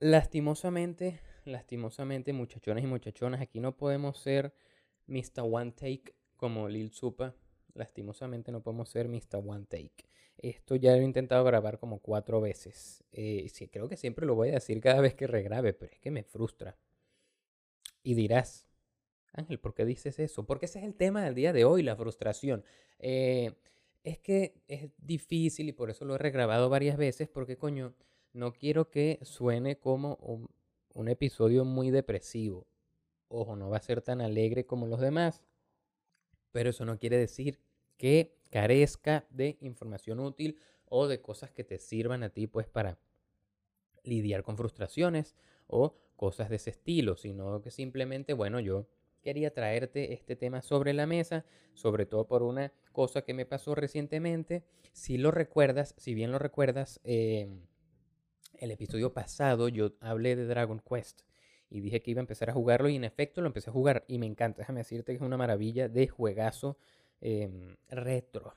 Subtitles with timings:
[0.00, 4.52] lastimosamente, lastimosamente, muchachones y muchachonas, aquí no podemos ser
[5.06, 5.42] Mr.
[5.42, 7.34] One Take como Lil Supa.
[7.74, 9.36] Lastimosamente no podemos ser Mr.
[9.46, 10.08] One Take.
[10.38, 13.04] Esto ya lo he intentado grabar como cuatro veces.
[13.12, 16.10] Eh, creo que siempre lo voy a decir cada vez que regrabe, pero es que
[16.10, 16.78] me frustra.
[18.02, 18.66] Y dirás,
[19.32, 20.46] Ángel, ¿por qué dices eso?
[20.46, 22.64] Porque ese es el tema del día de hoy, la frustración.
[22.98, 23.52] Eh,
[24.02, 27.94] es que es difícil y por eso lo he regrabado varias veces, porque coño,
[28.32, 30.48] no quiero que suene como un,
[31.08, 32.66] episodio muy depresivo.
[33.28, 35.42] Ojo, no va a ser tan alegre como los demás,
[36.52, 37.58] pero eso no quiere decir
[37.96, 42.98] que carezca de información útil o de cosas que te sirvan a ti pues para
[44.02, 48.86] lidiar con frustraciones o cosas de ese estilo, sino que simplemente, bueno, yo
[49.22, 53.74] quería traerte este tema sobre la mesa, sobre todo por una cosa que me pasó
[53.74, 54.64] recientemente.
[54.92, 57.62] Si lo recuerdas, si bien lo recuerdas, em,
[58.60, 61.22] el episodio pasado yo hablé de Dragon Quest
[61.70, 64.04] y dije que iba a empezar a jugarlo y en efecto lo empecé a jugar
[64.06, 64.58] y me encanta.
[64.58, 66.76] Déjame decirte que es una maravilla de juegazo
[67.20, 68.54] em, retro.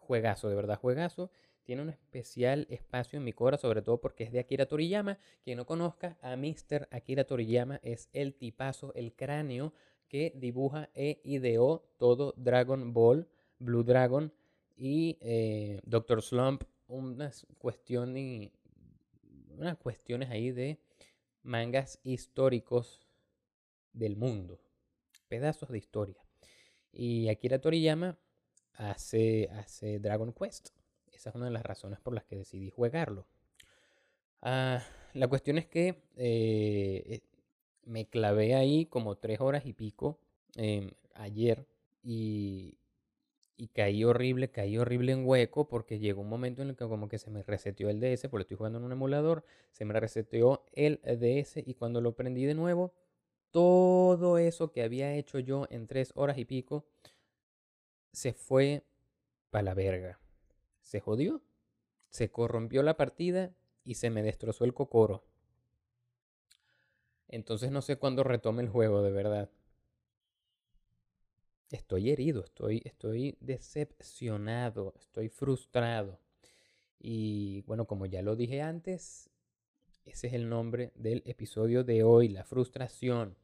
[0.00, 1.30] Juegazo, de verdad, juegazo.
[1.64, 5.18] Tiene un especial espacio en mi cora, sobre todo porque es de Akira Toriyama.
[5.44, 6.88] Quien no conozca a Mr.
[6.90, 9.72] Akira Toriyama es el tipazo, el cráneo
[10.08, 13.28] que dibuja e ideó todo Dragon Ball,
[13.58, 14.32] Blue Dragon
[14.76, 16.64] y eh, Doctor Slump.
[16.88, 18.52] Unas cuestiones,
[19.58, 20.78] unas cuestiones ahí de
[21.42, 23.06] mangas históricos
[23.92, 24.60] del mundo,
[25.28, 26.22] pedazos de historia.
[26.92, 28.18] Y Akira Toriyama
[28.74, 30.70] hace, hace Dragon Quest.
[31.12, 33.26] Esa es una de las razones por las que decidí jugarlo.
[34.42, 34.82] Ah,
[35.14, 37.20] la cuestión es que eh, eh,
[37.84, 40.18] me clavé ahí como tres horas y pico
[40.56, 41.66] em, ayer
[42.02, 42.78] y,
[43.56, 47.08] y caí horrible, caí horrible en hueco porque llegó un momento en el que como
[47.08, 50.64] que se me reseteó el DS, porque estoy jugando en un emulador, se me reseteó
[50.72, 52.92] el DS y cuando lo prendí de nuevo,
[53.50, 56.86] todo eso que había hecho yo en tres horas y pico
[58.12, 58.84] se fue
[59.50, 60.20] para la verga.
[60.80, 61.42] Se jodió,
[62.10, 65.24] se corrompió la partida y se me destrozó el cocoro.
[67.28, 69.50] Entonces no sé cuándo retome el juego, de verdad.
[71.70, 76.20] Estoy herido, estoy, estoy decepcionado, estoy frustrado.
[77.00, 79.30] Y bueno, como ya lo dije antes,
[80.04, 83.36] ese es el nombre del episodio de hoy, la frustración.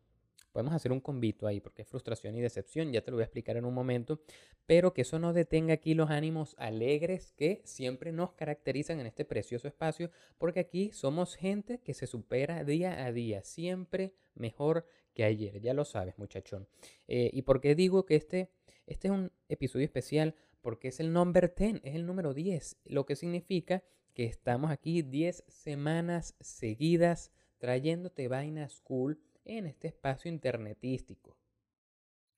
[0.52, 3.24] Podemos hacer un convito ahí porque es frustración y decepción, ya te lo voy a
[3.24, 4.20] explicar en un momento,
[4.66, 9.24] pero que eso no detenga aquí los ánimos alegres que siempre nos caracterizan en este
[9.24, 15.24] precioso espacio, porque aquí somos gente que se supera día a día, siempre mejor que
[15.24, 16.68] ayer, ya lo sabes muchachón.
[17.08, 18.50] Eh, ¿Y por qué digo que este,
[18.86, 20.34] este es un episodio especial?
[20.60, 23.82] Porque es el number 10, es el número 10, lo que significa
[24.14, 31.36] que estamos aquí 10 semanas seguidas trayéndote vainas cool en este espacio internetístico.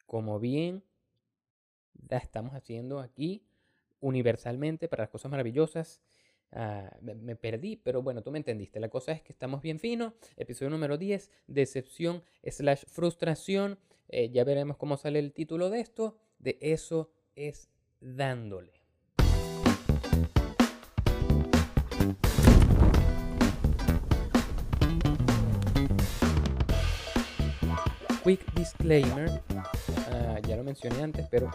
[0.06, 0.85] Como bien
[2.09, 3.43] la estamos haciendo aquí
[4.01, 6.01] universalmente para las cosas maravillosas.
[6.57, 8.79] Ah, me, perdí, pero bueno, tú me entendiste.
[8.79, 10.15] La cosa es que estamos bien fino.
[10.37, 13.77] Episodio número 10, decepción slash frustración.
[14.09, 16.17] Eh, ya veremos cómo sale el título de esto.
[16.39, 17.69] De eso es
[18.01, 18.73] dándole.
[28.23, 29.43] quick disclaimer,
[30.11, 31.51] ah, ya lo mencioné antes, pero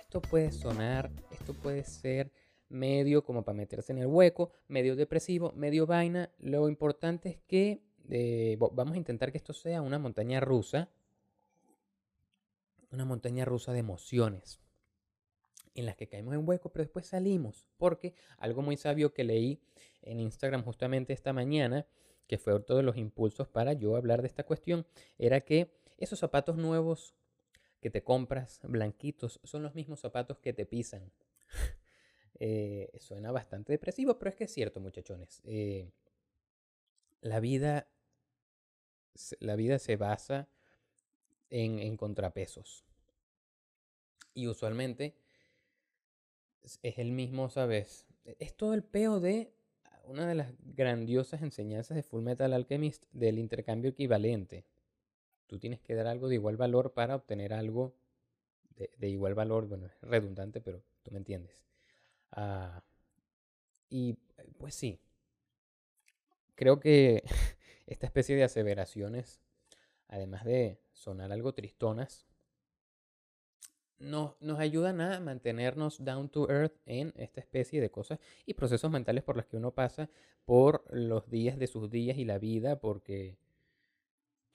[0.00, 2.32] esto puede sonar, esto puede ser
[2.76, 6.30] medio como para meterse en el hueco, medio depresivo, medio vaina.
[6.38, 10.88] Lo importante es que eh, vamos a intentar que esto sea una montaña rusa,
[12.92, 14.60] una montaña rusa de emociones
[15.74, 19.60] en las que caemos en hueco, pero después salimos, porque algo muy sabio que leí
[20.02, 21.86] en Instagram justamente esta mañana,
[22.26, 24.86] que fue otro de los impulsos para yo hablar de esta cuestión,
[25.18, 27.14] era que esos zapatos nuevos
[27.80, 31.12] que te compras, blanquitos, son los mismos zapatos que te pisan.
[32.38, 35.40] Eh, suena bastante depresivo, pero es que es cierto, muchachones.
[35.44, 35.90] Eh,
[37.20, 37.88] la vida.
[39.40, 40.48] La vida se basa
[41.48, 42.84] en, contrapesos.
[44.34, 45.14] Y usualmente
[46.82, 48.04] es el mismo, ¿sabes?
[48.38, 49.54] Es todo el peo de
[50.04, 54.64] una de las grandiosas enseñanzas de Full Metal Alchemist del intercambio equivalente.
[55.46, 57.94] Tú tienes que dar algo de igual valor para obtener algo
[58.98, 59.66] de, igual valor.
[59.68, 61.64] Bueno, es redundante, pero tú me entiendes.
[62.32, 62.82] Ah,
[63.88, 64.14] y
[64.58, 65.00] pues sí,
[66.54, 67.22] creo que
[67.86, 69.40] esta especie de aseveraciones,
[70.08, 72.26] además de sonar algo tristonas,
[73.98, 78.90] nos, nos ayudan a mantenernos down to earth en esta especie de cosas y procesos
[78.90, 80.10] mentales por los que uno pasa
[80.46, 83.36] por los días de sus días y la vida, porque,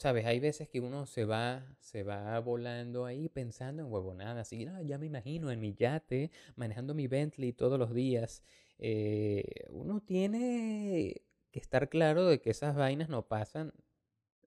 [0.01, 4.65] sabes, hay veces que uno se va, se va volando ahí pensando en huevonadas, así,
[4.65, 8.43] no, ya me imagino en mi yate, manejando mi Bentley todos los días.
[8.79, 11.21] Eh, uno tiene
[11.51, 13.73] que estar claro de que esas vainas no pasan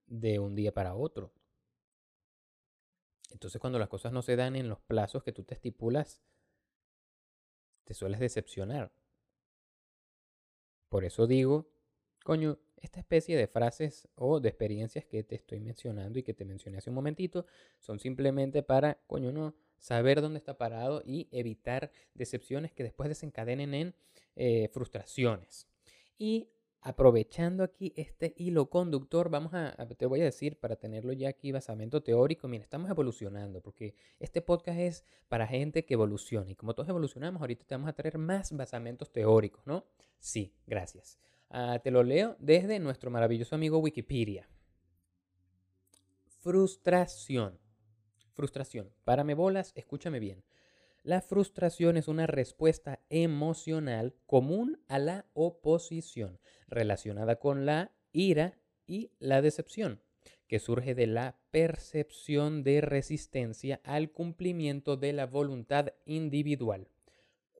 [0.06, 1.32] de un día para otro.
[3.30, 6.20] Entonces cuando las cosas no se dan en los plazos que tú te estipulas,
[7.84, 8.92] te sueles decepcionar.
[10.88, 11.68] Por eso digo,
[12.24, 16.44] coño, esta especie de frases o de experiencias que te estoy mencionando y que te
[16.44, 17.46] mencioné hace un momentito
[17.78, 23.74] son simplemente para, coño, no saber dónde está parado y evitar decepciones que después desencadenen
[23.74, 23.94] en
[24.36, 25.66] eh, frustraciones.
[26.18, 26.48] Y
[26.80, 31.50] aprovechando aquí este hilo conductor, vamos a, te voy a decir, para tenerlo ya aquí,
[31.50, 36.74] basamento teórico, mira, estamos evolucionando, porque este podcast es para gente que evoluciona, y como
[36.74, 39.86] todos evolucionamos, ahorita te vamos a traer más basamentos teóricos, ¿no?
[40.18, 41.18] Sí, gracias.
[41.50, 44.48] Ah, te lo leo desde nuestro maravilloso amigo Wikipedia.
[46.40, 47.58] Frustración.
[48.32, 48.90] Frustración.
[49.04, 50.44] Párame bolas, escúchame bien.
[51.02, 59.12] La frustración es una respuesta emocional común a la oposición, relacionada con la ira y
[59.18, 60.00] la decepción,
[60.48, 66.88] que surge de la percepción de resistencia al cumplimiento de la voluntad individual.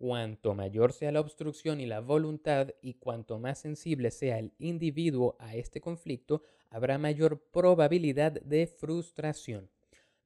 [0.04, 5.34] Cuanto mayor sea la obstrucción y la voluntad y cuanto más sensible sea el individuo
[5.38, 9.70] a este conflicto, habrá mayor probabilidad de frustración.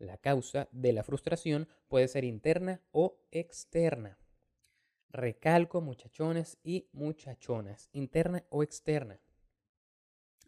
[0.01, 4.19] La causa de la frustración puede ser interna o externa.
[5.11, 9.21] Recalco muchachones y muchachonas, interna o externa.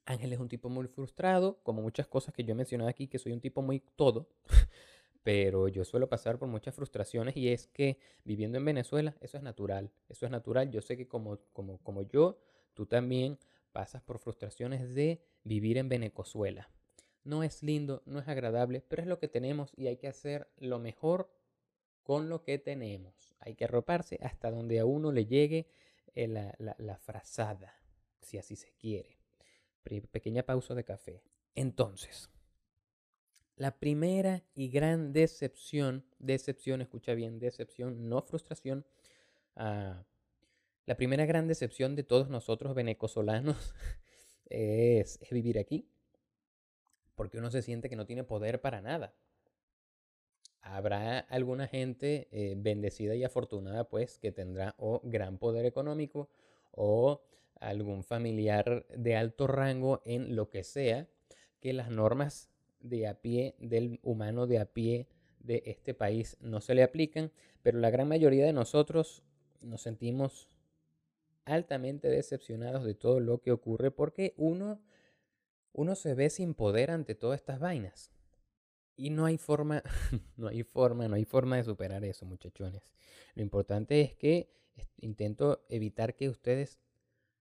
[0.07, 3.21] Ángel es un tipo muy frustrado, como muchas cosas que yo he mencionado aquí, que
[3.21, 4.29] soy un tipo muy todo,
[5.23, 9.43] pero yo suelo pasar por muchas frustraciones y es que viviendo en Venezuela, eso es
[9.43, 10.71] natural, eso es natural.
[10.71, 12.39] Yo sé que como, como, como yo,
[12.75, 13.39] tú también
[13.73, 16.71] pasas por frustraciones de vivir en Venezuela.
[17.23, 20.49] No es lindo, no es agradable, pero es lo que tenemos y hay que hacer
[20.57, 21.31] lo mejor
[22.03, 23.37] con lo que tenemos.
[23.41, 25.69] Hay que arroparse hasta donde a uno le llegue
[26.15, 27.75] eh, la, la, frazada,
[28.21, 29.19] si así se quiere.
[30.11, 31.23] Pequeña pausa de café.
[31.55, 32.31] Entonces,
[33.61, 38.87] la primera y gran decepción, decepción, escucha bien, decepción, no frustración.
[39.55, 40.03] Ah,
[40.87, 43.75] la primera gran decepción de todos nosotros venecosolanos
[44.47, 45.87] es, vivir aquí
[47.15, 49.15] porque uno se siente que no tiene poder para nada.
[50.63, 56.31] Habrá alguna gente eh, bendecida y afortunada, pues, que tendrá o gran poder económico
[56.71, 57.21] o
[57.57, 61.09] algún familiar de alto rango en lo que sea,
[61.61, 62.50] que las normas
[62.81, 65.07] de a pie del humano de a pie
[65.41, 67.33] de este país no se le aplican,
[67.63, 69.23] pero la gran mayoría de nosotros
[69.61, 70.49] nos sentimos
[71.45, 74.81] altamente decepcionados de todo lo que ocurre porque uno
[75.73, 78.11] uno se ve sin poder ante todas estas vainas.
[78.97, 79.83] Y no hay forma,
[80.37, 82.93] no hay forma, no hay forma de superar eso, muchachones.
[83.35, 84.51] Lo importante es que
[84.99, 86.79] intento evitar que ustedes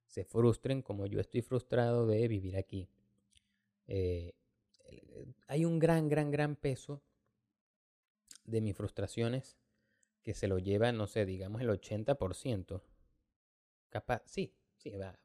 [0.06, 2.88] se frustren como yo estoy frustrado de vivir aquí.
[3.88, 4.34] Eh,
[5.48, 7.02] hay un gran, gran, gran peso
[8.46, 9.58] de mis frustraciones
[10.24, 12.82] que se lo lleva, no sé, digamos el 80%.
[13.90, 15.18] Capaz, sí, sí, va,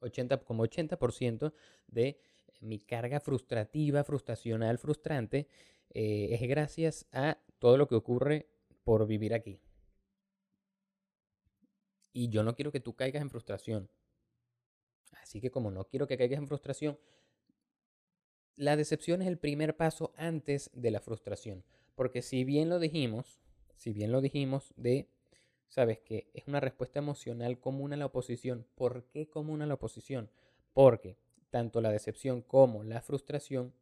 [0.00, 1.52] 80, como 80%
[1.86, 2.20] de
[2.60, 5.48] mi carga frustrativa, frustracional, frustrante,
[5.90, 8.48] eh, es gracias a todo lo que ocurre
[8.84, 9.60] por vivir aquí.
[12.12, 13.90] Y yo no quiero que tú caigas en frustración.
[15.22, 16.98] Así que como no quiero que caigas en frustración,
[18.56, 21.64] la decepción es el primer paso antes de la frustración.
[21.94, 23.40] Porque si bien lo dijimos,
[23.76, 25.08] si bien lo dijimos de,
[25.68, 28.66] sabes que es una respuesta emocional común a la oposición.
[28.74, 30.30] ¿Por qué común a la oposición?
[30.72, 31.16] Porque
[31.50, 33.74] tanto la decepción como la frustración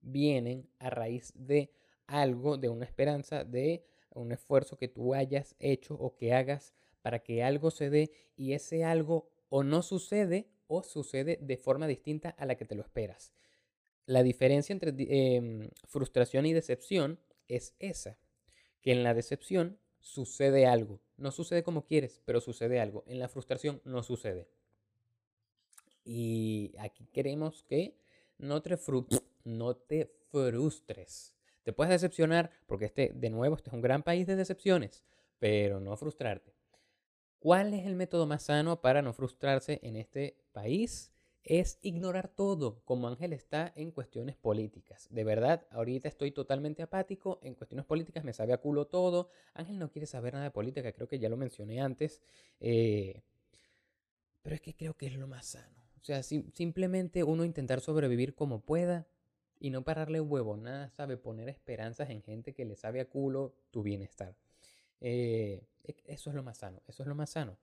[0.00, 1.70] vienen a raíz de
[2.06, 7.20] algo, de una esperanza, de un esfuerzo que tú hayas hecho o que hagas para
[7.20, 12.30] que algo se dé y ese algo o no sucede o sucede de forma distinta
[12.30, 13.32] a la que te lo esperas.
[14.06, 18.18] La diferencia entre em, frustración y decepción es esa,
[18.80, 21.00] que en la decepción sucede algo.
[21.16, 23.04] No sucede como quieres, pero sucede algo.
[23.06, 24.48] En la frustración no sucede.
[26.04, 27.96] Y aquí queremos que
[28.38, 28.76] no te,
[29.44, 31.34] no te frustres.
[31.62, 35.04] Te puedes decepcionar porque este, de nuevo, este es un gran país de decepciones,
[35.38, 36.52] pero no frustrarte.
[37.38, 41.11] ¿Cuál es el método más sano para no frustrarse en este país?
[41.44, 45.08] Es ignorar todo, como Ángel está en cuestiones políticas.
[45.10, 49.28] De verdad, ahorita estoy totalmente apático, en cuestiones políticas me sabe a culo todo.
[49.54, 52.22] Ángel no quiere saber nada de política, creo que ya lo mencioné antes.
[52.60, 53.22] Eh,
[54.42, 55.82] pero es que creo que es lo más sano.
[56.00, 59.06] O sea, simplemente uno intentar sobrevivir como pueda
[59.58, 63.54] y no pararle huevo, nada sabe poner esperanzas en gente que le sabe a culo
[63.70, 64.34] tu bienestar.
[65.00, 65.64] Eh,
[66.06, 67.56] eso es lo más sano, eso es lo más sano.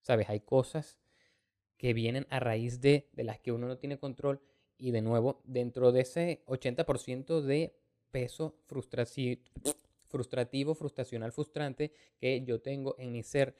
[0.00, 0.98] Sabes, hay cosas
[1.76, 4.40] que vienen a raíz de, de las que uno no tiene control
[4.78, 7.74] y de nuevo, dentro de ese 80% de
[8.10, 13.56] peso frustrativo, frustracional, frustrante que yo tengo en mi ser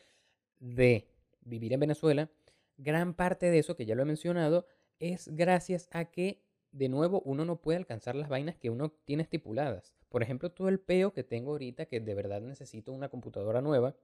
[0.58, 1.08] de
[1.42, 2.30] vivir en Venezuela,
[2.76, 4.66] gran parte de eso, que ya lo he mencionado,
[4.98, 6.42] es gracias a que,
[6.72, 9.94] de nuevo, uno no puede alcanzar las vainas que uno tiene estipuladas.
[10.08, 13.96] Por ejemplo, todo el peo que tengo ahorita, que de verdad necesito una computadora nueva.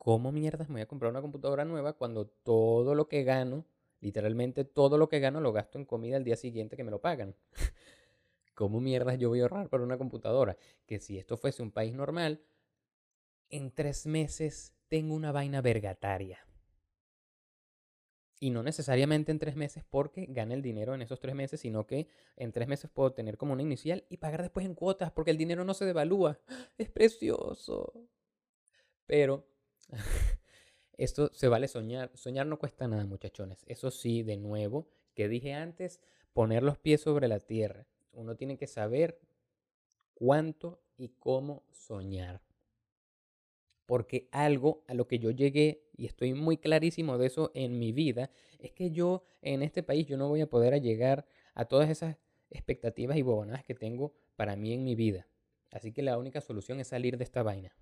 [0.00, 3.66] ¿Cómo mierdas me voy a comprar una computadora nueva cuando todo lo que gano,
[4.00, 7.02] literalmente todo lo que gano, lo gasto en comida el día siguiente que me lo
[7.02, 7.36] pagan?
[8.54, 10.56] ¿Cómo mierdas yo voy a ahorrar para una computadora?
[10.86, 12.40] Que si esto fuese un país normal,
[13.50, 16.46] en tres meses tengo una vaina vergataria.
[18.38, 21.86] Y no necesariamente en tres meses porque gane el dinero en esos tres meses, sino
[21.86, 25.30] que en tres meses puedo tener como una inicial y pagar después en cuotas porque
[25.30, 26.40] el dinero no se devalúa.
[26.78, 27.92] Es precioso.
[29.04, 29.49] Pero
[30.96, 32.10] esto se vale soñar.
[32.14, 33.64] Soñar no cuesta nada, muchachones.
[33.66, 36.00] Eso sí, de nuevo, que dije antes,
[36.32, 37.86] poner los pies sobre la tierra.
[38.12, 39.18] Uno tiene que saber
[40.14, 42.40] cuánto y cómo soñar
[43.90, 47.90] porque algo a lo que yo llegué, y estoy muy clarísimo de eso en mi
[47.90, 48.30] vida,
[48.60, 52.16] es que yo en este país yo no voy a poder llegar a todas esas
[52.50, 55.26] expectativas y bobonadas que tengo para mí en mi vida.
[55.72, 57.74] Así que la única solución es salir de esta vaina.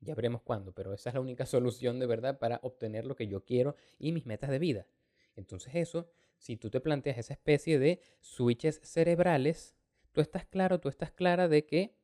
[0.00, 3.28] Ya veremos cuándo, pero esa es la única solución de verdad para obtener lo que
[3.28, 4.86] yo quiero y mis metas de vida.
[5.34, 9.74] Entonces eso, si tú te planteas esa especie de switches cerebrales,
[10.12, 11.96] tú estás claro, tú estás clara de que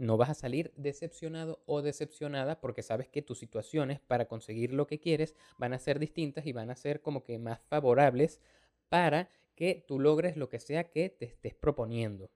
[0.00, 4.86] no vas a salir decepcionado o decepcionada porque sabes que tus situaciones para conseguir lo
[4.86, 8.40] que quieres van a ser distintas y van a ser como que más favorables
[8.88, 12.30] para que tú logres lo que sea que te estés proponiendo.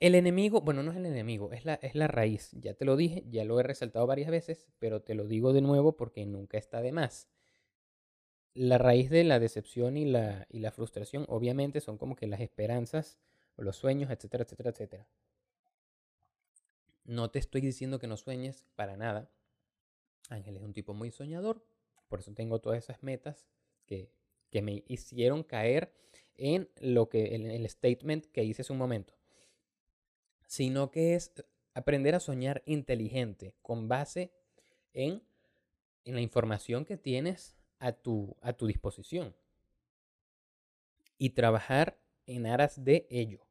[0.00, 2.50] El enemigo, bueno, no es el enemigo, es la, es la raíz.
[2.52, 5.60] Ya te lo dije, ya lo he resaltado varias veces, pero te lo digo de
[5.60, 7.28] nuevo porque nunca está de más.
[8.54, 12.40] La raíz de la decepción y la, y la frustración obviamente son como que las
[12.40, 13.18] esperanzas
[13.56, 15.08] o los sueños, etcétera, etcétera, etcétera.
[17.04, 19.30] No te estoy diciendo que no sueñes para nada.
[20.28, 21.64] Ángel es un tipo muy soñador,
[22.06, 23.48] por eso tengo todas esas metas
[23.86, 24.12] que,
[24.50, 25.92] que me hicieron caer
[26.36, 29.17] en lo que en el statement que hice hace un momento.
[30.48, 31.32] Sino que es
[31.74, 34.32] aprender a soñar inteligente con base
[34.92, 35.22] en,
[36.04, 39.36] en la información que tienes a tu, a tu disposición
[41.18, 43.48] y trabajar en aras de ello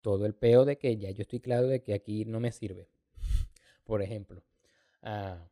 [0.00, 2.88] todo el peo de que ya yo estoy claro de que aquí no me sirve.
[3.84, 4.42] Por ejemplo.
[5.02, 5.46] Ah,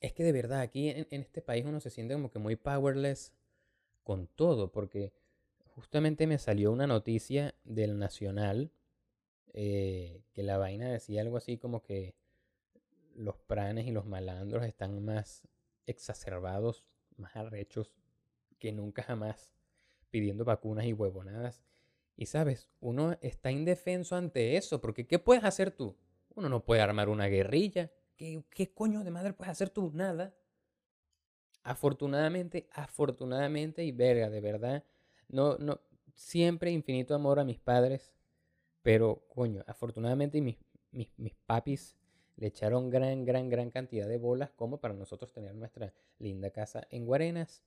[0.00, 3.32] es que de verdad aquí en, este país uno se siente como que muy powerless
[4.04, 5.12] con todo, porque
[5.78, 8.72] justamente me salió una noticia del Nacional
[9.52, 12.16] eh, que la vaina decía algo así como que
[13.14, 15.46] los pranes y los malandros están más
[15.86, 16.84] exacerbados,
[17.16, 17.92] más arrechos
[18.58, 19.54] que nunca jamás,
[20.10, 21.62] pidiendo vacunas y huevonadas.
[22.16, 25.96] Y sabes, uno está indefenso ante eso, porque ¿qué puedes hacer tú?
[26.34, 27.92] Uno no puede armar una guerrilla.
[28.16, 29.92] ¿Qué, qué coño de madre puedes hacer tú?
[29.94, 30.34] Nada.
[31.62, 34.84] Afortunadamente, afortunadamente y verga, de verdad,
[35.28, 35.80] no, no,
[36.14, 38.12] siempre infinito amor a mis padres,
[38.82, 40.56] pero coño, afortunadamente mis,
[40.90, 41.96] mis, mis papis
[42.36, 46.86] le echaron gran, gran, gran cantidad de bolas como para nosotros tener nuestra linda casa
[46.90, 47.64] en Guarenas.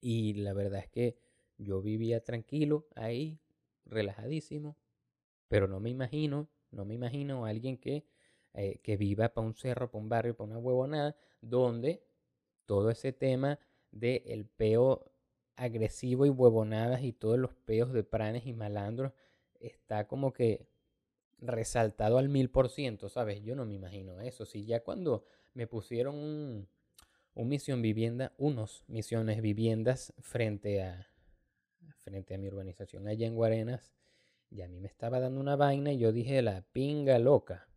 [0.00, 1.18] Y la verdad es que
[1.58, 3.38] yo vivía tranquilo ahí,
[3.84, 4.76] relajadísimo,
[5.48, 8.06] pero no me imagino, no me imagino a alguien que,
[8.54, 12.04] eh, que viva para un cerro, para un barrio, para una huevonada, donde
[12.66, 13.58] todo ese tema
[13.90, 15.11] del el peo
[15.56, 19.12] agresivo y huevonadas y todos los peos de pranes y malandros
[19.60, 20.66] está como que
[21.38, 23.42] resaltado al mil por ciento, ¿sabes?
[23.42, 24.46] Yo no me imagino eso.
[24.46, 26.68] Si ya cuando me pusieron un,
[27.34, 31.08] misión vivienda, unos misiones viviendas frente a,
[31.98, 33.94] frente a mi urbanización allá en Guarenas,
[34.50, 37.68] y a mí me estaba dando una vaina y yo dije la pinga loca.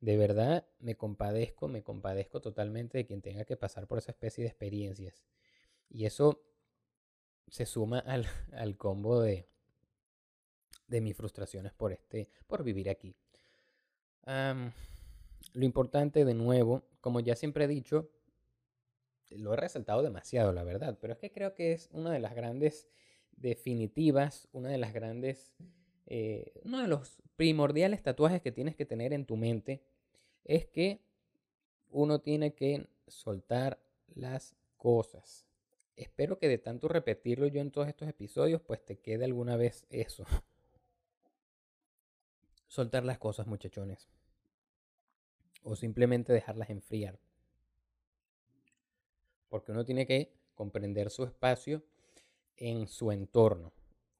[0.00, 4.44] De verdad me compadezco, me compadezco totalmente de quien tenga que pasar por esa especie
[4.44, 5.24] de experiencias.
[5.88, 6.42] Y eso
[7.50, 9.48] se suma al, al combo de,
[10.88, 13.14] de mis frustraciones por este, por vivir aquí.
[14.26, 18.10] lo importante de nuevo, como ya siempre he dicho,
[19.30, 22.34] lo he resaltado demasiado, la verdad, pero es que creo que es una de las
[22.34, 22.88] grandes
[23.32, 25.54] definitivas, una de las grandes,
[26.06, 29.82] eh, uno de los primordiales tatuajes que tienes que tener en tu mente
[30.44, 31.00] es que
[31.90, 33.78] uno tiene que soltar
[34.14, 35.47] las cosas.
[35.98, 39.84] Espero que de tanto repetirlo yo en todos estos episodios, pues te quede alguna vez
[39.90, 40.24] eso.
[42.68, 44.08] Soltar las cosas, muchachones.
[45.64, 47.18] O simplemente dejarlas enfriar.
[49.48, 51.82] Porque uno tiene que comprender su espacio
[52.56, 53.72] en su entorno.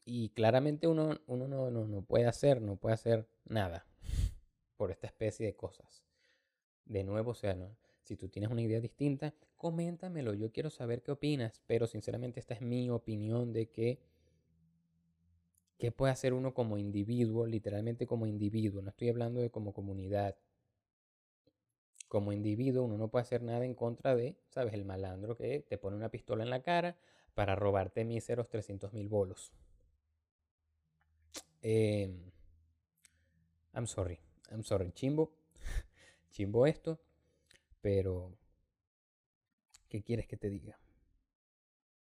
[0.05, 3.87] Y claramente uno, uno no, no, no puede hacer, no puede hacer nada
[4.77, 6.03] por esta especie de cosas.
[6.87, 7.57] De nuevo, o sea,
[8.03, 10.33] si tú tienes una idea distinta, coméntamelo.
[10.35, 11.61] Yo quiero saber qué opinas.
[11.67, 13.99] Pero sinceramente esta es mi opinión de que
[15.79, 18.83] qué puede hacer uno como individuo, literalmente como individuo.
[18.83, 20.37] No estoy hablando de como comunidad.
[22.09, 24.73] Como individuo uno no puede hacer nada en contra de, ¿sabes?
[24.73, 26.97] El malandro que te pone una pistola en la cara
[27.35, 29.53] para robarte míseros 300 mil bolos.
[31.63, 32.31] Em,
[33.75, 34.19] I'm sorry.
[34.51, 34.93] I'm sorry.
[34.93, 35.33] Chimbo.
[36.31, 36.99] Chimbo esto.
[37.81, 38.33] Pero,
[39.89, 40.79] ¿qué quieres que te diga?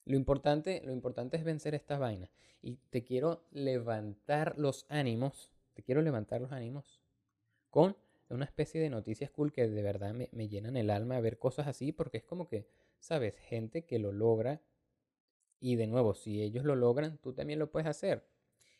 [0.04, 2.30] Lo importante, lo importante es vencer estas vainas.
[2.62, 5.52] Y te quiero levantar los ánimos.
[5.74, 7.00] Te quiero levantar los ánimos
[7.70, 7.96] con
[8.28, 11.38] una especie de noticias cool que de verdad me, me llenan el alma a ver
[11.38, 11.92] cosas así.
[11.92, 12.68] Porque es como que,
[13.00, 13.36] ¿sabes?
[13.36, 14.60] Gente que lo logra.
[15.58, 18.24] Y de nuevo, si ellos lo logran, tú también lo puedes hacer.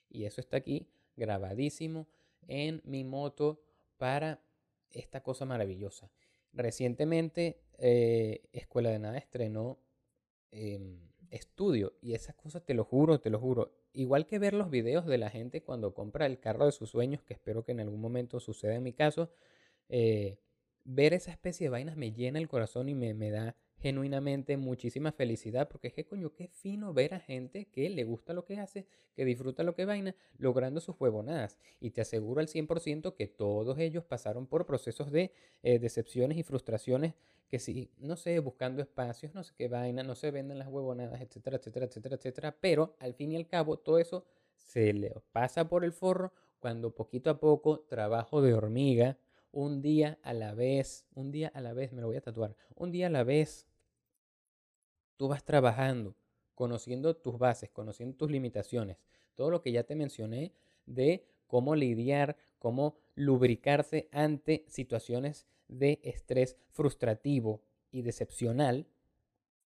[0.08, 2.06] Y eso está aquí grabadísimo
[2.46, 3.60] en mi moto
[3.96, 4.40] para
[4.90, 6.10] esta cosa maravillosa.
[6.56, 9.78] Recientemente, eh, Escuela de Nada estrenó
[10.50, 10.98] em,
[11.30, 13.75] estudio y esas cosas te lo juro, te lo juro.
[13.92, 17.22] Igual que ver los videos de la gente cuando compra el carro de sus sueños,
[17.22, 19.30] que espero que en algún momento suceda en mi caso,
[19.90, 20.38] eh,
[20.84, 25.12] ver esa especie de vainas me llena el corazón y me, me da genuinamente muchísima
[25.12, 28.59] felicidad, porque es que coño, qué fino ver a gente que le gusta lo que
[28.59, 31.59] hace, que disfruta lo que vaina, logrando sus huevonadas.
[31.80, 36.42] Y te aseguro al 100% que todos ellos pasaron por procesos de eh, decepciones y
[36.42, 37.14] frustraciones
[37.49, 41.21] que si, no sé, buscando espacios, no sé qué vaina, no se venden las huevonadas,
[41.21, 42.56] etcétera, etcétera, etcétera, etcétera.
[42.60, 44.25] Pero al fin y al cabo, todo eso
[44.56, 49.19] se le pasa por el forro cuando poquito a poco, trabajo de hormiga,
[49.56, 52.54] un día a la vez, un día a la vez, me lo voy a tatuar,
[52.75, 53.66] un día a la vez,
[55.16, 56.14] tú vas trabajando,
[56.54, 58.99] conociendo tus bases, conociendo tus limitaciones,
[59.34, 60.52] todo lo que ya te mencioné
[60.84, 68.86] de cómo lidiar, cómo lubricarse ante situaciones de estrés frustrativo y decepcional,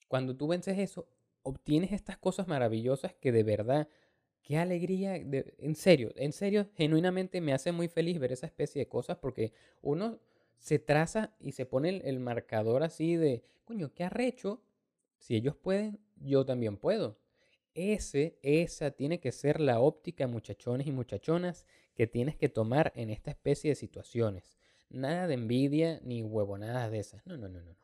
[0.06, 1.08] cuando tú vences eso,
[1.42, 3.88] obtienes estas cosas maravillosas que de verdad
[4.42, 8.88] qué alegría, en serio, en serio, genuinamente me hace muy feliz ver esa especie de
[8.88, 10.18] cosas porque uno
[10.58, 14.62] se traza y se pone el, marcador así de, coño, qué arrecho,
[15.18, 17.18] si ellos pueden, yo también puedo.
[17.74, 23.10] Ese, esa tiene que ser la óptica, muchachones y muchachonas, que tienes que tomar en
[23.10, 24.58] esta especie de situaciones.
[24.90, 27.24] Nada de envidia ni huevonadas de esas.
[27.26, 27.76] No, no, no, no.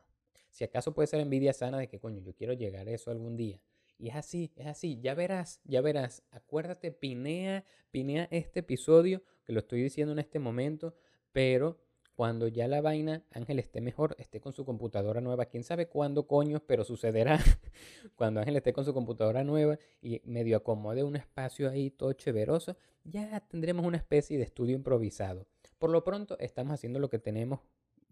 [0.51, 3.37] Si acaso puede ser envidia sana de que, coño, yo quiero llegar a eso algún
[3.37, 3.61] día.
[3.97, 6.23] Y es así, es así, ya verás, ya verás.
[6.31, 10.95] Acuérdate, pinea, pinea este episodio, que lo estoy diciendo en este momento,
[11.31, 11.79] pero
[12.17, 16.25] cuando ya la vaina, Ángel esté mejor, esté con su computadora nueva, quién sabe cuándo
[16.25, 17.39] coño, pero sucederá
[18.15, 22.75] cuando Ángel esté con su computadora nueva y medio acomode un espacio ahí todo cheveroso,
[23.03, 25.45] ya tendremos una especie de estudio improvisado.
[25.77, 27.59] Por lo pronto estamos haciendo lo que tenemos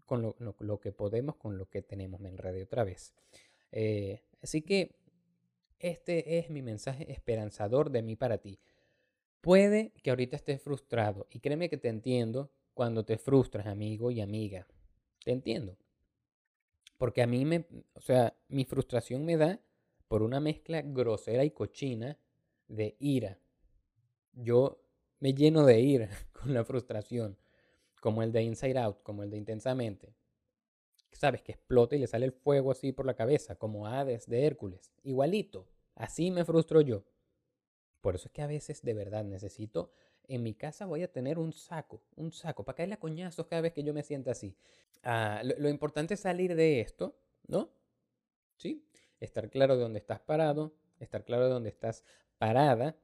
[0.04, 3.12] con lo, que podemos con lo que tenemos, me enredé otra vez.
[3.72, 4.94] Eh, así que
[5.78, 8.58] este es mi mensaje esperanzador de mí para ti.
[9.40, 14.20] Puede que ahorita estés frustrado y créeme que te entiendo cuando te frustras, amigo y
[14.20, 14.66] amiga.
[15.24, 15.76] Te entiendo.
[16.98, 19.60] Porque a mí me, o sea, mi frustración me da
[20.08, 22.18] por una mezcla grosera y cochina
[22.68, 23.38] de ira.
[24.32, 24.82] Yo
[25.20, 27.36] me lleno de ira con la frustración,
[28.00, 30.14] como el de Inside Out, como el de Intensamente.
[31.16, 31.42] ¿Sabes?
[31.42, 34.92] Que explota y le sale el fuego así por la cabeza, como Hades de Hércules.
[35.02, 35.66] Igualito.
[35.94, 37.04] Así me frustro yo.
[38.00, 39.90] Por eso es que a veces de verdad necesito,
[40.28, 43.62] en mi casa voy a tener un saco, un saco, para caerle a coñazos cada
[43.62, 44.56] vez que yo me sienta así.
[45.02, 47.70] Ah, lo, lo, importante es salir de esto, ¿no?
[48.56, 48.84] ¿Sí?
[49.20, 52.04] Estar claro de dónde estás parado, estar claro de dónde estás
[52.38, 52.96] parada,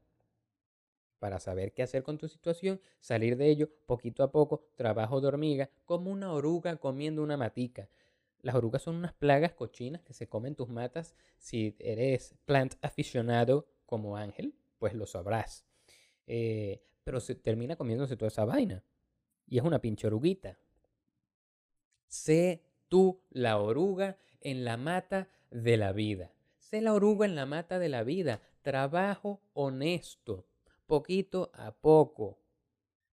[1.23, 5.27] para saber qué hacer con tu situación, salir de ello poquito a poco, trabajo de
[5.27, 7.87] hormiga, como una oruga comiendo una matica.
[8.43, 11.15] Las orugas son unas plagas cochinas que se comen tus matas.
[11.37, 15.65] Si eres plant aficionado como Ángel, pues lo sabrás.
[16.27, 18.83] Eh, pero se termina comiéndose toda esa vaina.
[19.47, 20.59] Y es una pinche oruguita.
[22.09, 26.33] Sé tú la oruga en la mata de la vida.
[26.59, 28.41] Sé la oruga en la mata de la vida.
[28.61, 30.49] Trabajo honesto,
[30.85, 32.41] poquito a poco,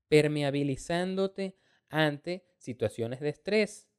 [0.09, 1.57] permeabilizándote
[1.88, 3.89] ante situaciones de estrés,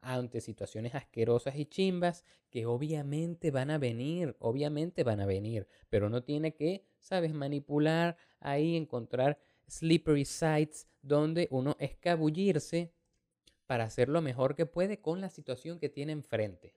[0.00, 6.08] ante situaciones asquerosas y chimbas que obviamente van a venir, obviamente van a venir, pero
[6.08, 12.92] no tiene que, sabes, manipular ahí, encontrar slippery sites donde uno escabullirse
[13.66, 16.74] para hacer lo mejor que puede con la situación que tiene enfrente.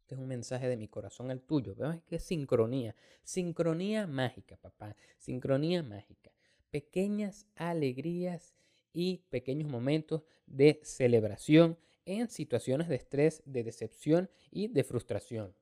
[0.00, 1.74] Este es un mensaje de mi corazón al tuyo.
[1.76, 2.96] ¿Ves es sincronía?
[3.22, 4.96] Sincronía mágica, papá.
[5.18, 6.32] Sincronía mágica.
[6.70, 8.54] Pequeñas alegrías
[8.92, 15.54] y pequeños momentos de celebración en situaciones de estrés, de decepción y de frustración.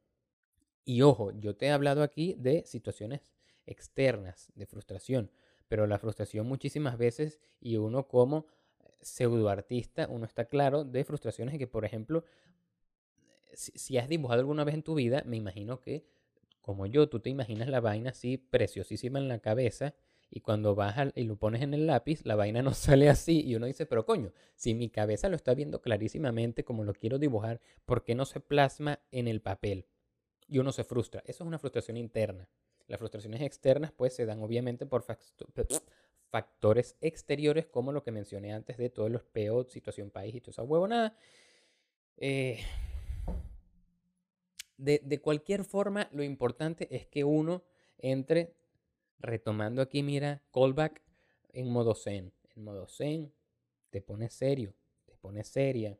[0.85, 3.33] Y ojo, yo te he hablado aquí de situaciones
[3.67, 5.31] externas de frustración,
[5.69, 8.47] pero la frustración muchísimas veces y uno como
[9.01, 12.25] pseudoartista, uno está claro de frustraciones que, por ejemplo,
[13.53, 16.07] si, has dibujado alguna vez en tu vida, me imagino que,
[16.61, 19.95] como yo, tú te imaginas la vaina así preciosísima en la cabeza
[20.31, 23.55] y cuando vas y lo pones en el lápiz, la vaina no sale así y
[23.55, 27.61] uno dice, pero coño, si mi cabeza lo está viendo clarísimamente como lo quiero dibujar,
[27.87, 29.87] ¿por qué no se plasma en el papel?
[30.47, 31.21] Y uno se frustra.
[31.27, 32.49] Eso es una frustración interna.
[32.87, 35.05] Las frustraciones externas pues se dan obviamente por
[36.31, 40.53] factores exteriores como lo que mencioné antes de todos los PO, situación país y toda
[40.53, 41.15] esa huevonada.
[42.17, 42.61] Eh,
[44.79, 47.63] de, de cualquier forma, lo importante es que uno
[47.99, 48.58] entre
[49.19, 51.03] retomando aquí, mira, callback
[51.53, 52.33] en modo zen.
[52.55, 53.33] En modo zen,
[53.91, 54.75] te pones serio,
[55.07, 55.99] te pones seria.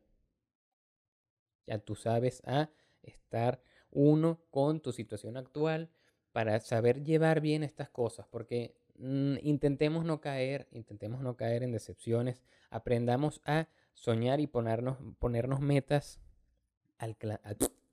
[1.67, 2.71] Ya tú sabes a
[3.03, 5.91] estar uno con tu situación actual
[6.33, 11.73] para saber llevar bien estas cosas, porque mm, intentemos no caer, intentemos no caer en
[11.73, 16.21] decepciones, aprendamos a soñar y ponernos, ponernos metas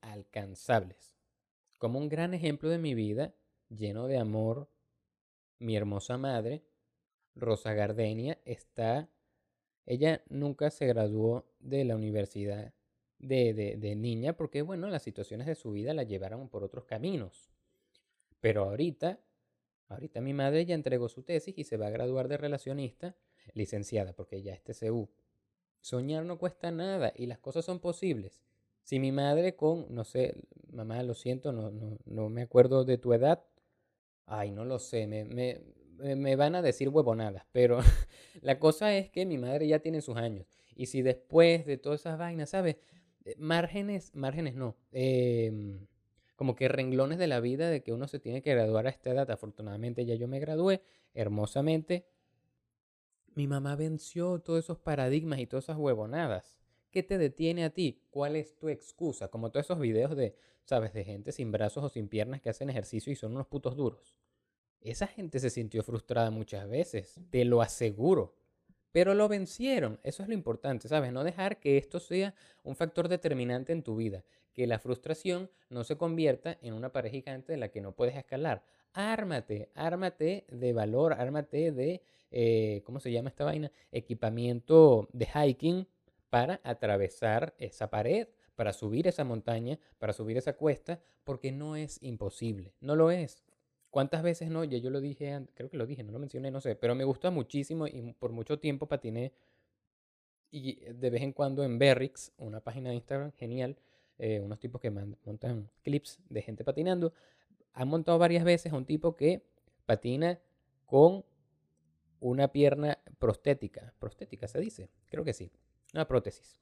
[0.00, 1.16] alcanzables.
[1.78, 3.34] Como un gran ejemplo de mi vida,
[3.68, 4.68] lleno de amor,
[5.58, 6.62] mi hermosa madre,
[7.34, 9.08] Rosa Gardenia, está,
[9.84, 12.72] ella nunca se graduó de la universidad
[13.18, 17.50] de, de, niña porque, bueno, las situaciones de su vida la llevaron por otros caminos.
[18.40, 19.20] Pero ahorita,
[19.88, 23.16] ahorita mi madre ya entregó su tesis y se va a graduar de relacionista,
[23.54, 25.08] licenciada, porque ya es TCU.
[25.80, 28.42] Soñar no cuesta nada y las cosas son posibles.
[28.82, 30.34] Si mi madre con, no sé,
[30.70, 33.44] mamá, lo siento, no, no, no me acuerdo de tu edad,
[34.26, 35.60] Ay, no lo sé, me, me,
[36.16, 37.78] me van a decir huevonadas, pero
[38.42, 40.46] la cosa es que mi madre ya tiene sus años.
[40.74, 42.76] Y si después de todas esas vainas, ¿sabes?
[43.24, 44.76] Eh, márgenes, márgenes no.
[44.92, 45.86] Em,
[46.36, 49.10] como que renglones de la vida de que uno se tiene que graduar a esta
[49.10, 49.30] edad.
[49.30, 50.82] Afortunadamente ya yo me gradué
[51.14, 52.06] hermosamente.
[53.34, 56.65] Mi mamá venció todos esos paradigmas y todas esas huevonadas.
[56.96, 58.00] ¿Qué te detiene a ti?
[58.08, 59.28] ¿Cuál es tu excusa?
[59.28, 60.94] Como todos esos videos de, ¿sabes?
[60.94, 64.16] De gente sin brazos o sin piernas que hacen ejercicio y son unos putos duros.
[64.80, 68.34] Esa gente se sintió frustrada muchas veces, te lo aseguro.
[68.92, 71.12] Pero lo vencieron, eso es lo importante, ¿sabes?
[71.12, 75.84] No dejar que esto sea un factor determinante en tu vida, que la frustración no
[75.84, 78.64] se convierta en una pareja gigante de la que no puedes escalar.
[78.94, 83.70] Ármate, ármate de valor, ármate de, eh, ¿cómo se llama esta vaina?
[83.92, 85.86] Equipamiento de hiking
[86.36, 92.02] para atravesar esa pared, para subir esa montaña, para subir esa cuesta, porque no es
[92.02, 93.42] imposible, no lo es.
[93.88, 94.62] ¿Cuántas veces no?
[94.62, 97.04] Ya yo lo dije, creo que lo dije, no lo mencioné, no sé, pero me
[97.04, 99.32] gusta muchísimo y por mucho tiempo patiné
[100.50, 103.78] y de vez en cuando en Berrix, una página de Instagram genial,
[104.18, 107.14] eh, unos tipos que montan clips de gente patinando,
[107.72, 109.42] han montado varias veces a un tipo que
[109.86, 110.38] patina
[110.84, 111.24] con
[112.20, 115.50] una pierna prostética, prostética se dice, creo que sí,
[115.96, 116.60] una prótesis.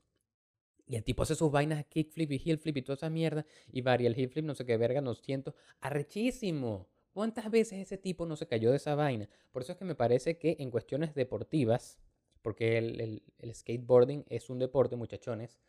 [0.86, 3.46] Y el tipo hace sus vainas kickflip y heelflip y toda esa mierda.
[3.72, 5.54] Y varía el heelflip, no sé qué verga, no siento.
[5.80, 6.88] Arrechísimo.
[7.12, 9.28] ¿Cuántas veces ese tipo no se cayó de esa vaina?
[9.52, 11.98] Por eso es que me parece que en cuestiones deportivas,
[12.42, 13.22] porque el,
[13.54, 15.60] skateboarding es un deporte, muchachones,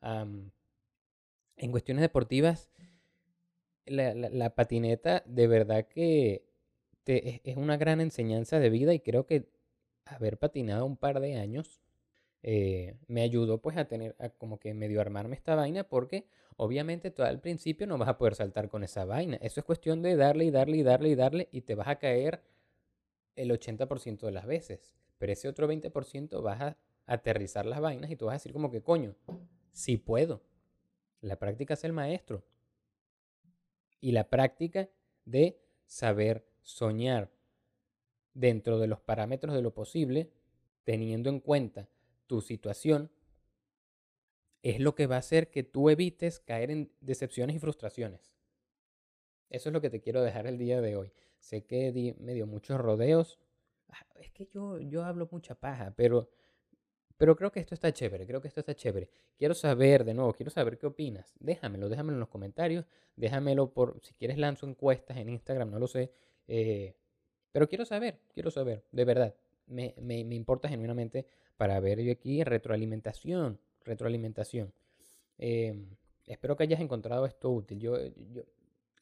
[0.00, 2.70] en cuestiones deportivas,
[3.86, 6.46] la, patineta de verdad que
[7.04, 9.46] es una gran enseñanza de vida y creo que
[10.06, 11.83] haber patinado un par de años
[12.46, 16.26] eh, me ayudó pues a tener, como que medio armarme esta vaina porque
[16.58, 19.38] obviamente tú al principio no vas a poder saltar con esa vaina.
[19.40, 21.96] Eso es cuestión de darle y darle y darle y darle y te vas a
[21.96, 22.42] caer
[23.34, 24.92] el 80% de las veces.
[25.16, 26.76] Pero ese otro 20% vas a
[27.06, 29.16] aterrizar las vainas y tú vas a decir como que coño,
[29.72, 30.42] sí puedo.
[31.22, 32.44] La práctica es el maestro.
[34.02, 34.90] Y la práctica
[35.24, 37.30] de saber soñar
[38.34, 40.30] dentro de los parámetros de lo posible,
[40.84, 41.88] teniendo en cuenta
[42.26, 43.10] tu situación
[44.62, 48.34] es lo que va a hacer que tú evites caer en decepciones y frustraciones.
[49.50, 51.12] Eso es lo que te quiero dejar el día de hoy.
[51.38, 53.38] Sé que me dio muchos rodeos.
[53.90, 56.30] Ah, es que yo, yo hablo mucha paja, pero,
[57.18, 59.10] pero creo que esto está chévere, creo que esto está chévere.
[59.36, 61.34] Quiero saber, de nuevo, quiero saber qué opinas.
[61.38, 62.86] Déjamelo, déjamelo en los comentarios.
[63.16, 66.10] Déjamelo por, si quieres lanzo encuestas en Instagram, no lo sé.
[66.48, 66.96] Eh,
[67.52, 69.34] pero quiero saber, quiero saber, de verdad.
[69.66, 74.72] Me, me, me importa genuinamente para ver yo aquí retroalimentación, retroalimentación.
[75.38, 77.80] Em, espero que hayas encontrado esto útil.
[77.80, 78.42] Yo, yo,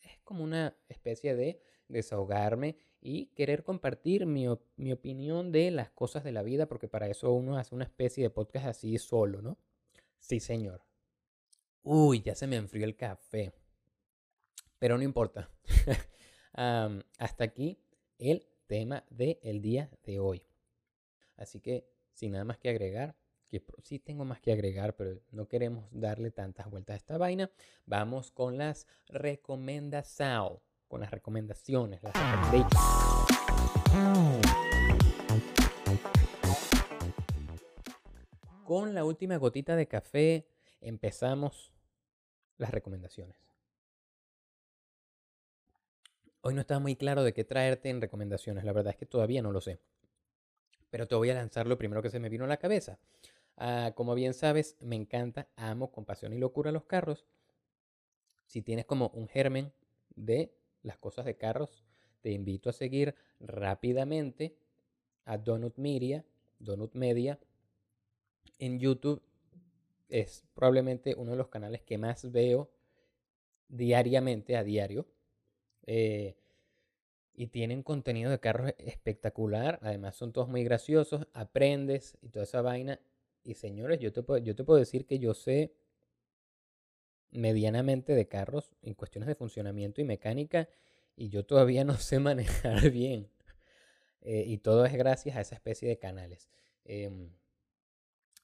[0.02, 6.24] es como una especie de desahogarme y querer compartir mi, mi, opinión de las cosas
[6.24, 9.58] de la vida, porque para eso uno hace una especie de podcast así solo, ¿no?
[10.18, 10.82] Sí, señor.
[11.82, 13.52] Uy, ya se me enfrió el café.
[14.78, 15.50] Pero no importa.
[16.52, 17.78] hasta aquí
[18.18, 20.42] el tema del día de hoy.
[21.36, 23.14] Así que, sin nada más que agregar,
[23.48, 27.50] que sí tengo más que agregar, pero no queremos darle tantas vueltas a esta vaina.
[27.84, 32.14] Vamos con las recomendaciones, con las recomendaciones, las
[38.64, 40.46] Con la última gotita de café
[40.80, 41.72] empezamos
[42.56, 43.36] las recomendaciones.
[46.40, 49.42] Hoy no estaba muy claro de qué traerte en recomendaciones, la verdad es que todavía
[49.42, 49.78] no lo sé.
[50.92, 52.98] Pero te voy a lanzar lo primero que se me vino a la cabeza.
[53.56, 57.24] Ah, como bien sabes, me encanta, amo con pasión y locura los carros.
[58.44, 59.72] Si tienes como un germen
[60.14, 61.82] de las cosas de carros,
[62.20, 64.54] te invito a seguir rápidamente
[65.24, 66.26] a Donut Media,
[66.58, 67.40] Donut Media
[68.58, 69.22] en YouTube.
[70.10, 72.70] Es probablemente uno de los canales que más veo
[73.66, 75.06] diariamente, a diario.
[75.86, 76.36] Eh,
[77.34, 79.78] y tienen contenido de carros espectacular.
[79.82, 81.26] Además son todos muy graciosos.
[81.32, 83.00] Aprendes y toda esa vaina.
[83.44, 85.74] Y señores, yo te, puedo, yo te puedo decir que yo sé
[87.30, 90.68] medianamente de carros en cuestiones de funcionamiento y mecánica
[91.16, 93.28] y yo todavía no sé manejar bien.
[94.20, 96.48] Eh, y todo es gracias a esa especie de canales.
[96.84, 97.30] Em,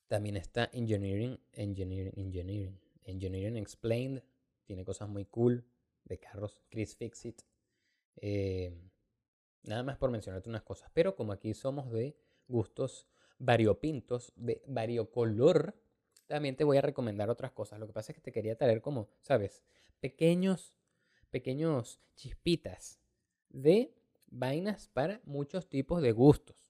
[0.09, 4.23] también está Engineering, Engineering, Engineering, Engineering Explained.
[4.65, 5.65] Tiene cosas muy cool
[6.05, 6.63] de carros.
[6.69, 7.43] Chris Fixit.
[8.21, 8.91] Em,
[9.63, 10.91] nada más por mencionarte unas cosas.
[10.95, 12.17] Pero como aquí somos de
[12.49, 15.75] gustos variopintos, de variocolor,
[16.27, 17.79] también te voy a recomendar otras cosas.
[17.79, 19.63] Lo que pasa es que te quería traer como, ¿sabes?
[20.01, 20.75] Pequeños,
[21.31, 23.01] pequeños chispitas
[23.49, 23.95] de
[24.27, 26.69] vainas para muchos tipos de gustos.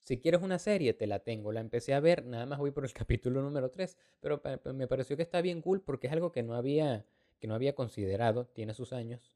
[0.00, 1.52] Si quieres una serie, te la tengo.
[1.52, 4.42] La empecé a ver, nada más voy por el capítulo número 3, pero
[4.74, 7.06] me pareció que está bien cool porque es algo que no había,
[7.38, 9.32] que no había considerado, tiene sus años.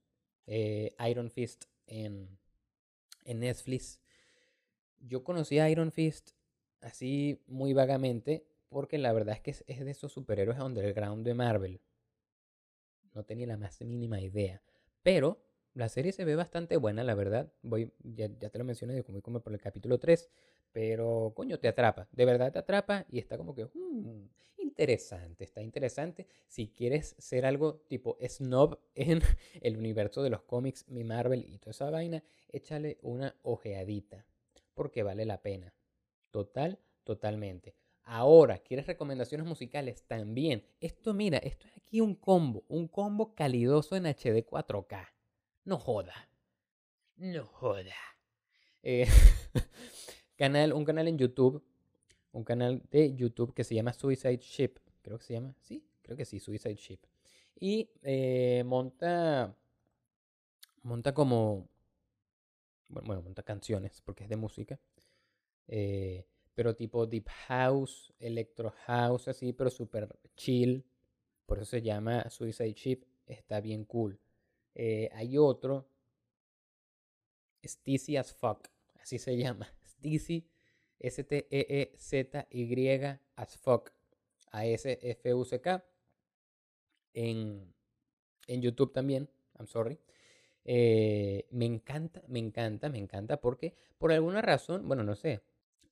[0.47, 2.39] Eh, Iron Fist en,
[3.25, 4.01] en Netflix.
[4.99, 6.33] Yo conocí a Iron Fist
[6.81, 11.81] así muy vagamente, porque la verdad es que es, de esos superhéroes underground de Marvel.
[13.13, 14.63] No tenía la más mínima idea.
[15.03, 17.53] Pero la serie se ve bastante buena, la verdad.
[17.63, 20.31] Voy, ya, te lo mencioné, voy como por el capítulo 3.
[20.75, 22.09] Pero, coño, te atrapa.
[22.11, 24.27] De verdad te atrapa y está como que, hmm,
[24.59, 26.27] interesante, está interesante.
[26.49, 29.23] Si quieres ser algo tipo snob en
[29.61, 34.27] el universo de los cómics, mi Marvel y toda esa vaina, échale una ojeadita.
[34.75, 35.73] Porque vale la pena.
[36.33, 37.77] Total, totalmente.
[38.03, 40.03] Ahora, ¿quieres recomendaciones musicales?
[40.09, 40.67] También.
[40.81, 45.09] Esto, mira, esto es aquí un combo, un combo calidoso en HD 4K.
[45.67, 46.29] No joda.
[47.15, 47.95] No joda.
[48.83, 49.07] Eh,
[50.39, 51.63] un canal en YouTube,
[52.33, 54.79] un canal de YouTube que se llama Suicide Ship.
[55.03, 56.99] Creo que se llama, sí, creo que sí, Suicide Ship.
[57.59, 59.55] Y eh, monta,
[60.83, 61.69] monta como,
[62.89, 64.81] bueno, monta canciones porque es de música.
[65.69, 70.85] Eh, pero tipo deep house, electro house, así, pero super chill.
[71.47, 73.05] Por eso se llama Suicide Ship.
[73.27, 74.19] Está bien cool.
[74.75, 75.87] Eh, hay otro,
[77.65, 78.69] Stizy as fuck,
[79.01, 79.69] así se llama.
[80.05, 80.47] Stizy,
[81.01, 82.51] S-T-E-E-Z-Y
[83.37, 83.91] as fuck,
[84.53, 85.85] A-S-F-U-C-K.
[87.15, 87.73] En,
[88.49, 89.99] en YouTube también, I'm sorry.
[90.65, 95.43] Eh, me encanta, me encanta, me encanta porque por alguna razón, bueno, no sé,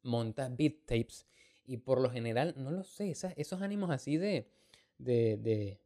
[0.03, 1.27] monta beat tapes
[1.65, 4.49] y por lo general, no lo sé, esos ánimos así de,
[4.99, 5.79] de, de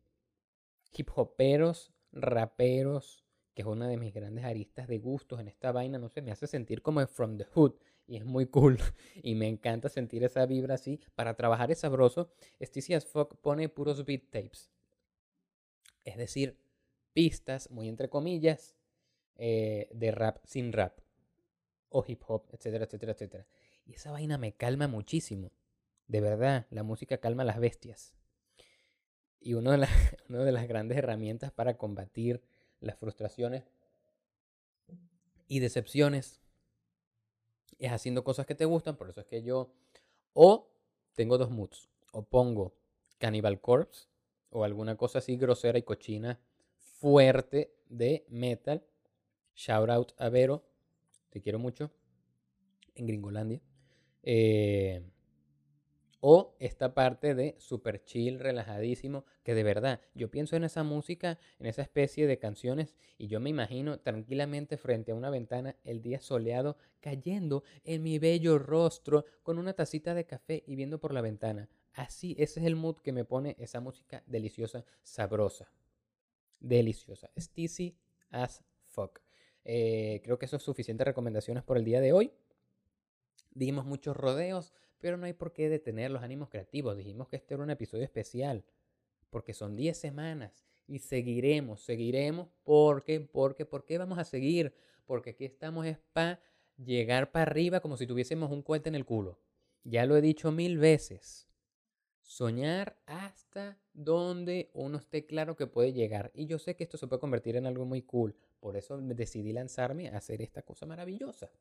[0.96, 5.98] hip hoperos, raperos, que es una de mis grandes aristas de gustos en esta vaina,
[5.98, 7.74] no sé, me hace sentir como From the Hood
[8.06, 8.78] y es muy cool
[9.22, 11.00] y me encanta sentir esa vibra así.
[11.14, 14.70] Para trabajar es sabroso, Sticy as pone puros beat tapes,
[16.04, 16.58] es decir,
[17.12, 18.76] pistas, muy entre comillas,
[19.36, 20.98] eh, de rap sin rap
[21.88, 23.46] o hip hop, etcétera, etcétera, etcétera.
[23.84, 25.52] Y esa vaina me calma muchísimo.
[26.08, 28.14] De verdad, la música calma a las bestias.
[29.40, 29.90] Y una de, las,
[30.28, 32.42] una de las grandes herramientas para combatir
[32.80, 33.64] las frustraciones
[35.48, 36.40] y decepciones
[37.78, 38.96] es haciendo cosas que te gustan.
[38.96, 39.72] Por eso es que yo
[40.32, 40.68] o
[41.14, 41.88] tengo dos moods.
[42.12, 42.74] O pongo
[43.18, 44.06] Cannibal Corpse
[44.50, 46.40] o alguna cosa así grosera y cochina
[46.78, 48.84] fuerte de metal.
[49.54, 50.64] Shout out a Vero,
[51.30, 51.90] te quiero mucho,
[52.94, 53.60] en Gringolandia.
[54.22, 55.02] Eh,
[56.28, 61.38] o esta parte de super chill, relajadísimo, que de verdad, yo pienso en esa música,
[61.60, 66.02] en esa especie de canciones, y yo me imagino tranquilamente frente a una ventana el
[66.02, 71.14] día soleado, cayendo en mi bello rostro, con una tacita de café y viendo por
[71.14, 71.68] la ventana.
[71.92, 75.70] Así, ese es el mood que me pone esa música deliciosa, sabrosa.
[76.58, 77.30] Deliciosa.
[77.38, 77.96] Sticky
[78.30, 79.20] as fuck.
[79.62, 82.32] Eh, creo que eso es suficiente recomendaciones por el día de hoy.
[83.54, 84.74] Dimos muchos rodeos,
[85.06, 86.96] pero no hay por qué detener los ánimos creativos.
[86.96, 88.64] Dijimos que este era un episodio especial,
[89.30, 94.74] porque son 10 semanas y seguiremos, seguiremos, porque, porque, ¿por qué vamos a seguir?
[95.04, 96.40] Porque aquí estamos es para
[96.76, 99.38] llegar para arriba como si tuviésemos un cohete en el culo.
[99.84, 101.48] Ya lo he dicho mil veces.
[102.20, 106.32] Soñar hasta donde uno esté claro que puede llegar.
[106.34, 108.34] Y yo sé que esto se puede convertir en algo muy cool.
[108.58, 111.52] Por eso decidí lanzarme a hacer esta cosa maravillosa.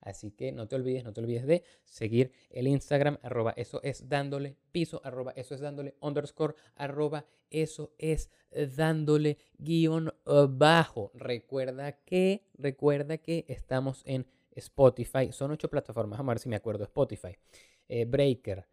[0.00, 4.08] Así que no te olvides, no te olvides de seguir el Instagram, arroba eso es
[4.08, 8.30] dándole piso, arroba eso es dándole underscore, arroba eso es
[8.76, 10.12] dándole guion
[10.50, 11.10] bajo.
[11.14, 15.32] Recuerda que, recuerda que estamos en Spotify.
[15.32, 16.84] Son ocho plataformas, vamos a ver si me acuerdo.
[16.84, 17.36] Spotify,
[17.88, 18.66] eh, Breaker,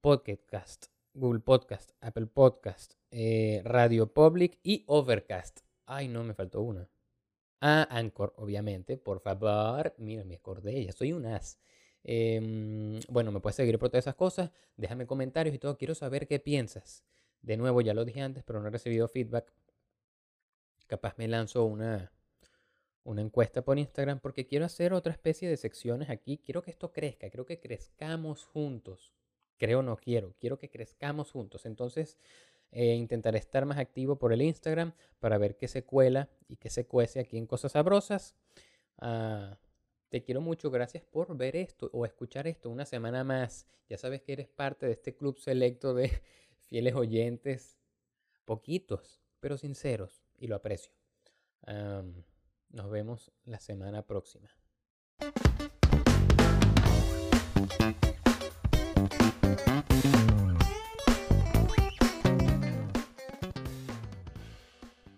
[0.00, 5.60] Podcast, Google Podcast, Apple Podcast, eh, Radio Public y Overcast.
[5.86, 6.88] Ay, no, me faltó una
[7.60, 8.96] a Anchor, obviamente.
[8.96, 11.58] Por favor, mira, me acordé, ya soy un as.
[12.04, 14.50] Em, bueno, me puedes seguir por todas esas cosas.
[14.76, 15.76] Déjame comentarios y todo.
[15.76, 17.04] Quiero saber qué piensas.
[17.42, 19.52] De nuevo, ya lo dije antes, pero no he recibido feedback.
[20.86, 22.12] Capaz me lanzo una,
[23.02, 26.38] una encuesta por Instagram porque quiero hacer otra especie de secciones aquí.
[26.38, 27.28] Quiero que esto crezca.
[27.30, 29.12] Quiero que crezcamos juntos.
[29.58, 30.34] Creo no quiero.
[30.38, 31.66] Quiero que crezcamos juntos.
[31.66, 32.18] Entonces,
[32.72, 36.70] eh, intentaré estar más activo por el Instagram para ver qué se cuela y qué
[36.70, 38.34] se cuece aquí en Cosas Sabrosas.
[39.00, 39.54] Uh,
[40.08, 43.66] te quiero mucho, gracias por ver esto o escuchar esto una semana más.
[43.88, 46.22] Ya sabes que eres parte de este club selecto de
[46.68, 47.78] fieles oyentes,
[48.44, 50.92] poquitos, pero sinceros, y lo aprecio.
[51.66, 52.22] Um,
[52.70, 54.50] nos vemos la semana próxima.